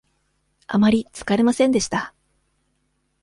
[0.65, 2.15] あまりつかれませんでした。